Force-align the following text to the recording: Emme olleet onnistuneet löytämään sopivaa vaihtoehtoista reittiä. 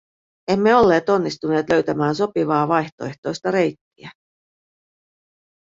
Emme 0.47 0.75
olleet 0.75 1.09
onnistuneet 1.09 1.69
löytämään 1.69 2.15
sopivaa 2.15 2.67
vaihtoehtoista 2.67 3.51
reittiä. 3.51 4.11